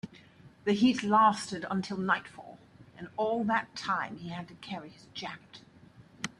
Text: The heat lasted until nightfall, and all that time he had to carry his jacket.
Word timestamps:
The 0.63 0.73
heat 0.73 1.03
lasted 1.03 1.63
until 1.69 1.95
nightfall, 1.97 2.57
and 2.97 3.09
all 3.17 3.43
that 3.43 3.75
time 3.75 4.17
he 4.17 4.29
had 4.29 4.47
to 4.47 4.55
carry 4.55 4.89
his 4.89 5.05
jacket. 5.13 5.61